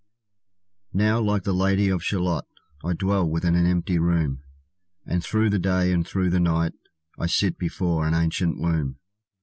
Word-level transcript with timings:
Now 0.93 1.19
like 1.21 1.43
the 1.43 1.53
Lady 1.53 1.87
of 1.89 2.03
Shalott, 2.03 2.47
I 2.83 2.93
dwell 2.93 3.29
within 3.29 3.53
an 3.53 3.67
empty 3.67 3.99
room, 3.99 4.41
And 5.05 5.23
through 5.23 5.51
the 5.51 5.59
day 5.59 5.91
and 5.93 6.07
through 6.07 6.31
the 6.31 6.39
night 6.39 6.73
I 7.19 7.27
sit 7.27 7.59
before 7.59 8.07
an 8.07 8.15
ancient 8.15 8.57
loom. 8.57 8.97